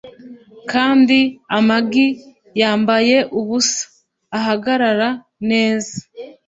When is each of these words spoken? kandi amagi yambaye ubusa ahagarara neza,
kandi 0.71 1.17
amagi 1.57 2.07
yambaye 2.59 3.17
ubusa 3.39 3.81
ahagarara 4.37 5.09
neza, 5.49 5.95